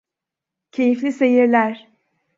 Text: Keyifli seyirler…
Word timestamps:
Keyifli 0.71 1.11
seyirler… 1.11 1.87